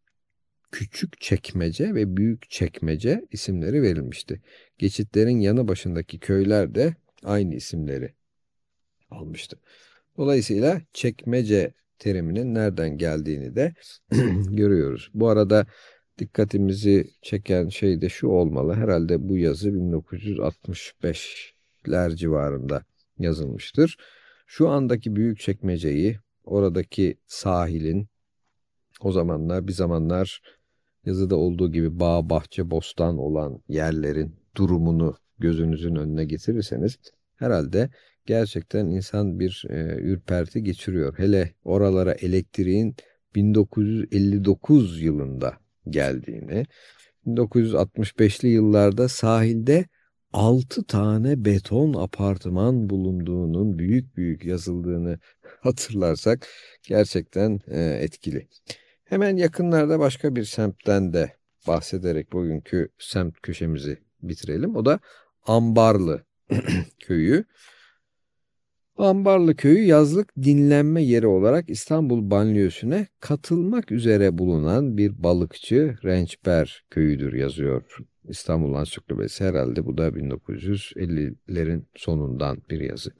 [0.71, 4.41] Küçük Çekmece ve Büyük Çekmece isimleri verilmişti.
[4.77, 8.13] Geçitlerin yanı başındaki köyler de aynı isimleri
[9.11, 9.59] almıştı.
[10.17, 13.73] Dolayısıyla çekmece teriminin nereden geldiğini de
[14.49, 15.09] görüyoruz.
[15.13, 15.65] Bu arada
[16.17, 18.73] dikkatimizi çeken şey de şu olmalı.
[18.73, 22.85] Herhalde bu yazı 1965'ler civarında
[23.19, 23.97] yazılmıştır.
[24.45, 28.07] Şu andaki büyük çekmeceyi, oradaki sahilin,
[29.01, 30.41] o zamanlar bir zamanlar
[31.05, 36.97] yazıda olduğu gibi bağ, bahçe, bostan olan yerlerin durumunu gözünüzün önüne getirirseniz
[37.35, 37.89] herhalde
[38.25, 41.19] gerçekten insan bir e, ürperti geçiriyor.
[41.19, 42.95] Hele oralara elektriğin
[43.35, 45.57] 1959 yılında
[45.89, 46.65] geldiğini,
[47.27, 49.85] 1965'li yıllarda sahilde
[50.35, 55.19] 6 tane beton apartman bulunduğunun büyük büyük yazıldığını
[55.61, 56.47] hatırlarsak
[56.87, 58.47] gerçekten e, etkili.
[59.05, 61.31] Hemen yakınlarda başka bir semtten de
[61.67, 64.75] bahsederek bugünkü semt köşemizi bitirelim.
[64.75, 64.99] O da
[65.45, 66.25] Ambarlı
[66.99, 67.45] köyü.
[68.97, 77.33] Ambarlı köyü yazlık dinlenme yeri olarak İstanbul banliyösüne katılmak üzere bulunan bir balıkçı Rençber köyüdür
[77.33, 77.97] yazıyor.
[78.29, 83.11] İstanbul Ansiklopedisi herhalde bu da 1950'lerin sonundan bir yazı.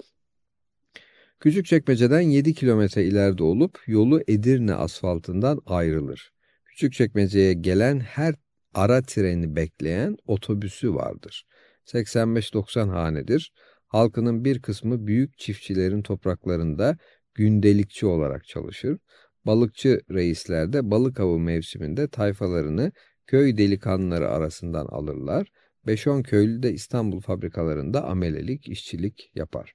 [1.39, 6.34] Küçükçekmece'den 7 kilometre ileride olup yolu Edirne asfaltından ayrılır.
[6.65, 8.36] Küçükçekmece'ye gelen her
[8.73, 11.45] ara treni bekleyen otobüsü vardır.
[11.86, 13.53] 85-90 hanedir.
[13.95, 16.97] Halkının bir kısmı büyük çiftçilerin topraklarında
[17.33, 18.97] gündelikçi olarak çalışır.
[19.45, 22.91] Balıkçı reisler de balık avı mevsiminde tayfalarını
[23.27, 25.51] köy delikanlıları arasından alırlar.
[25.87, 29.73] 5-10 köylü de İstanbul fabrikalarında amelelik, işçilik yapar.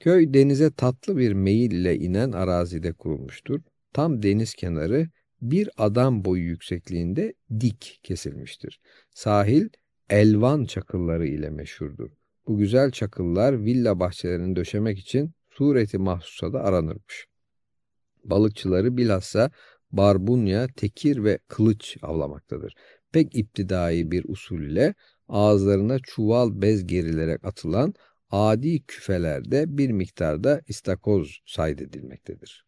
[0.00, 3.60] Köy denize tatlı bir meyil ile inen arazide kurulmuştur.
[3.92, 5.08] Tam deniz kenarı
[5.42, 8.80] bir adam boyu yüksekliğinde dik kesilmiştir.
[9.10, 9.68] Sahil
[10.10, 12.10] elvan çakılları ile meşhurdur.
[12.46, 17.26] Bu güzel çakıllar villa bahçelerini döşemek için sureti mahsusa da aranırmış.
[18.24, 19.50] Balıkçıları bilhassa
[19.92, 22.74] barbunya, tekir ve kılıç avlamaktadır.
[23.12, 24.94] Pek iptidai bir usul ile
[25.28, 27.94] ağızlarına çuval bez gerilerek atılan
[28.30, 32.66] adi küfelerde bir miktarda istakoz saydedilmektedir.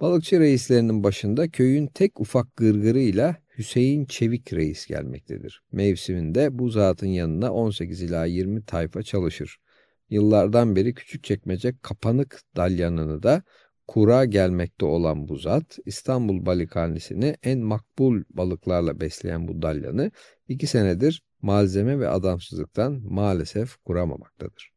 [0.00, 5.62] Balıkçı reislerinin başında köyün tek ufak gırgırıyla Hüseyin Çevik reis gelmektedir.
[5.72, 9.58] Mevsiminde bu zatın yanına 18 ila 20 tayfa çalışır.
[10.10, 13.42] Yıllardan beri küçük çekmece kapanık dalyanını da
[13.86, 20.10] kura gelmekte olan bu zat, İstanbul balıkhanesini en makbul balıklarla besleyen bu dalyanı
[20.48, 24.72] iki senedir malzeme ve adamsızlıktan maalesef kuramamaktadır.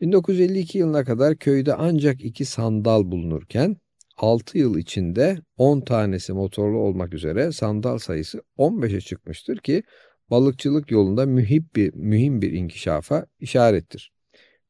[0.00, 3.76] 1952 yılına kadar köyde ancak iki sandal bulunurken
[4.16, 9.82] 6 yıl içinde 10 tanesi motorlu olmak üzere sandal sayısı 15'e çıkmıştır ki
[10.30, 14.12] balıkçılık yolunda mühim bir, mühim bir inkişafa işarettir.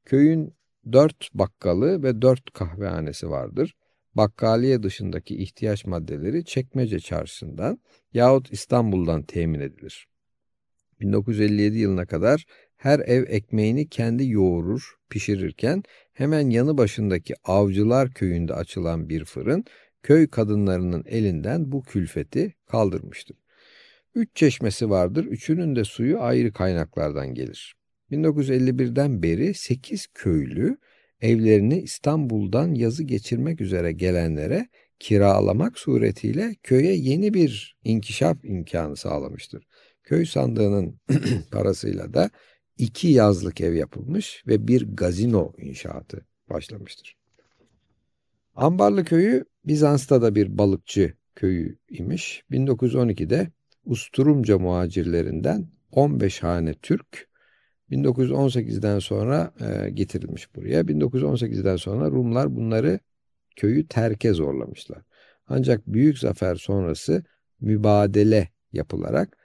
[0.04, 0.54] Köyün
[0.92, 3.74] 4 bakkalı ve 4 kahvehanesi vardır.
[4.14, 7.78] Bakkaliye dışındaki ihtiyaç maddeleri Çekmece Çarşısı'ndan
[8.12, 10.08] yahut İstanbul'dan temin edilir.
[11.00, 12.44] 1957 yılına kadar
[12.76, 15.82] her ev ekmeğini kendi yoğurur, pişirirken
[16.16, 19.64] hemen yanı başındaki Avcılar köyünde açılan bir fırın
[20.02, 23.36] köy kadınlarının elinden bu külfeti kaldırmıştır.
[24.14, 27.74] Üç çeşmesi vardır, üçünün de suyu ayrı kaynaklardan gelir.
[28.10, 30.78] 1951'den beri 8 köylü
[31.20, 39.64] evlerini İstanbul'dan yazı geçirmek üzere gelenlere kiralamak suretiyle köye yeni bir inkişaf imkanı sağlamıştır.
[40.02, 41.00] Köy sandığının
[41.52, 42.30] parasıyla da
[42.78, 47.16] iki yazlık ev yapılmış ve bir gazino inşaatı başlamıştır.
[48.54, 52.44] Ambarlı köyü Bizans'ta da bir balıkçı köyü imiş.
[52.50, 53.50] 1912'de
[53.84, 57.28] Usturumca muhacirlerinden 15 hane Türk
[57.90, 60.80] 1918'den sonra e, getirilmiş buraya.
[60.80, 63.00] 1918'den sonra Rumlar bunları
[63.56, 65.02] köyü terke zorlamışlar.
[65.48, 67.24] Ancak büyük zafer sonrası
[67.60, 69.36] mübadele yapılarak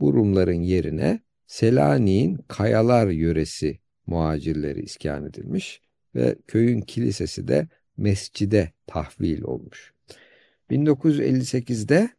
[0.00, 1.20] bu Rumların yerine
[1.50, 5.80] Selanik'in Kayalar yöresi muhacirleri iskan edilmiş
[6.14, 9.94] ve köyün kilisesi de mescide tahvil olmuş.
[10.70, 12.10] 1958'de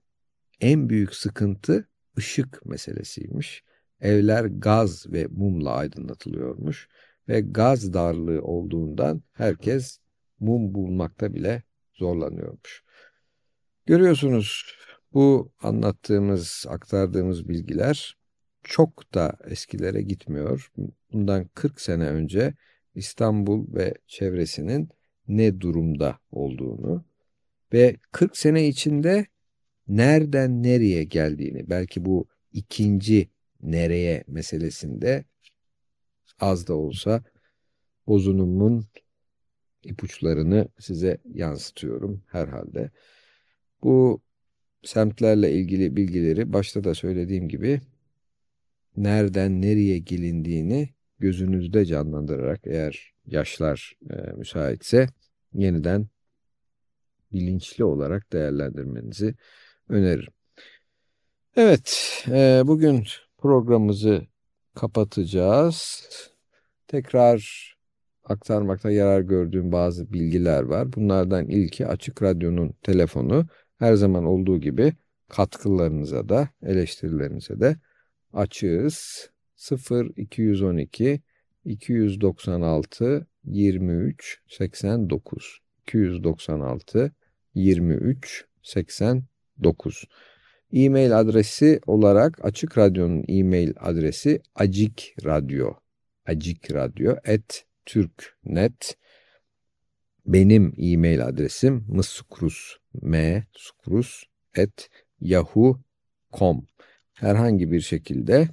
[0.62, 3.64] en büyük sıkıntı ışık meselesiymiş.
[4.02, 6.90] Evler gaz ve mumla aydınlatılıyormuş
[7.28, 10.00] ve gaz darlığı olduğundan herkes
[10.40, 11.64] mum bulmakta bile
[11.94, 12.84] zorlanıyormuş.
[13.86, 14.76] Görüyorsunuz
[15.14, 18.21] bu anlattığımız, aktardığımız bilgiler
[18.64, 20.72] çok da eskilere gitmiyor.
[21.14, 22.54] Bundan 40 sene önce
[22.96, 24.90] İstanbul ve çevresinin
[25.28, 27.06] ne durumda olduğunu
[27.74, 29.26] ve 40 sene içinde
[29.88, 33.30] nereden nereye geldiğini, belki bu ikinci
[33.62, 35.26] nereye meselesinde
[36.40, 37.24] az da olsa
[38.08, 38.86] bozunumun
[39.84, 42.92] ipuçlarını size yansıtıyorum herhalde.
[43.84, 44.22] Bu
[44.84, 47.82] semtlerle ilgili bilgileri başta da söylediğim gibi
[48.98, 50.90] nereden nereye gelindiğini
[51.20, 55.08] gözünüzde canlandırarak eğer yaşlar e, müsaitse
[55.54, 56.08] yeniden
[57.34, 59.36] bilinçli olarak değerlendirmenizi
[59.90, 60.34] öneririm.
[61.56, 63.04] Evet, e, bugün
[63.38, 64.22] programımızı
[64.76, 66.10] kapatacağız.
[66.88, 67.72] Tekrar
[68.24, 70.94] aktarmakta yarar gördüğüm bazı bilgiler var.
[70.94, 73.48] Bunlardan ilki Açık Radyo'nun telefonu.
[73.80, 74.94] Her zaman olduğu gibi
[75.30, 77.76] katkılarınıza da eleştirilerinize de
[78.34, 79.30] açığız.
[79.56, 81.22] 0 212
[81.66, 87.12] 296 23 89 296
[87.56, 90.06] 23 89
[90.74, 95.74] E-mail adresi olarak Açık Radyo'nun e-mail adresi acikradyo
[96.26, 98.98] acikradyo at türknet.
[100.26, 104.24] Benim e-mail adresim mıskrus m skrus
[104.58, 106.68] at yahoo.com
[107.22, 108.50] herhangi bir şekilde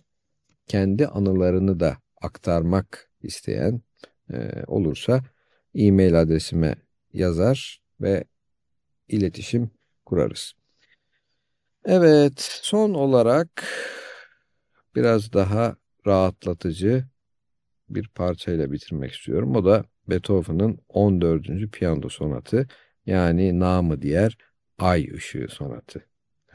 [0.66, 3.81] kendi anılarını da aktarmak isteyen
[4.33, 5.21] e, olursa
[5.75, 6.75] e-mail adresime
[7.12, 8.25] yazar ve
[9.09, 9.71] iletişim
[10.05, 10.53] kurarız.
[11.85, 13.64] Evet, son olarak
[14.95, 17.05] biraz daha rahatlatıcı
[17.91, 19.57] bir parçayla bitirmek istiyorum.
[19.57, 21.71] O da Beethoven'ın 14.
[21.73, 22.69] piyano sonatı
[23.07, 24.39] yani namı diğer
[24.79, 26.08] Ay Işığı sonatı.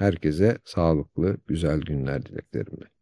[0.04, 2.93] Herkese sağlıklı, güzel günler dileklerimle.